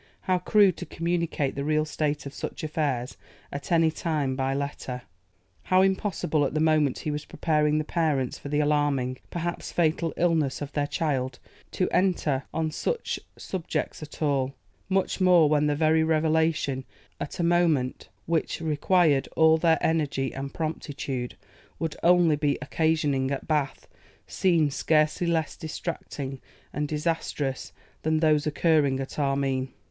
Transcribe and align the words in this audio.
How 0.21 0.39
crude 0.39 0.77
to 0.77 0.85
communicate 0.87 1.53
the 1.53 1.63
real 1.63 1.85
state 1.85 2.25
of 2.25 2.33
such 2.33 2.63
affairs 2.63 3.17
at 3.51 3.71
any 3.71 3.91
time 3.91 4.35
by 4.35 4.51
letter! 4.55 5.03
How 5.65 5.83
impossible 5.83 6.43
at 6.43 6.55
the 6.55 6.59
moment 6.59 6.97
he 6.97 7.11
was 7.11 7.23
preparing 7.25 7.77
the 7.77 7.83
parents 7.83 8.39
for 8.39 8.49
the 8.49 8.61
alarming, 8.61 9.19
perhaps 9.29 9.71
fatal 9.71 10.11
illness 10.17 10.59
of 10.59 10.71
their 10.71 10.87
child, 10.87 11.37
to 11.73 11.87
enter 11.91 12.41
on 12.51 12.71
such 12.71 13.19
subjects 13.37 14.01
at 14.01 14.23
all, 14.23 14.55
much 14.89 15.21
more 15.21 15.47
when 15.47 15.67
the 15.67 15.75
very 15.75 16.03
revelation, 16.03 16.83
at 17.19 17.39
a 17.39 17.43
moment 17.43 18.09
which 18.25 18.59
required 18.59 19.29
all 19.35 19.59
their 19.59 19.77
energy 19.81 20.33
and 20.33 20.51
promptitude, 20.51 21.35
would 21.77 21.95
only 22.01 22.35
be 22.35 22.57
occasioning 22.59 23.29
at 23.29 23.47
Bath 23.47 23.87
scenes 24.25 24.73
scarcely 24.73 25.27
less 25.27 25.55
distracting 25.55 26.41
and 26.73 26.87
disastrous 26.87 27.71
than 28.01 28.17
those 28.17 28.47
occurring 28.47 28.99
at 28.99 29.19
Armine. 29.19 29.67